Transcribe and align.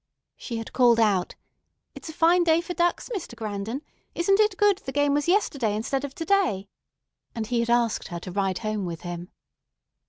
She 0.35 0.57
had 0.57 0.73
called 0.73 0.99
out, 0.99 1.35
"It's 1.93 2.09
a 2.09 2.13
fine 2.13 2.43
day 2.43 2.59
for 2.59 2.73
ducks, 2.73 3.11
Mr. 3.13 3.35
Grandon; 3.35 3.83
isn't 4.15 4.39
it 4.39 4.57
good 4.57 4.79
the 4.79 4.91
game 4.91 5.13
was 5.13 5.27
yesterday 5.27 5.75
instead 5.75 6.03
of 6.03 6.15
to 6.15 6.25
day?" 6.25 6.67
and 7.35 7.45
he 7.45 7.59
had 7.59 7.69
asked 7.69 8.07
her 8.07 8.19
to 8.21 8.31
ride 8.31 8.57
home 8.65 8.85
with 8.87 9.01
him. 9.01 9.29